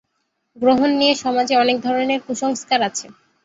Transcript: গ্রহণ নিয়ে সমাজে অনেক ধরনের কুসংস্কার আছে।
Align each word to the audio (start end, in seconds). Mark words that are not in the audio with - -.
গ্রহণ 0.57 0.89
নিয়ে 0.99 1.13
সমাজে 1.15 1.53
অনেক 1.55 1.77
ধরনের 1.85 2.19
কুসংস্কার 2.25 2.79
আছে। 2.89 3.05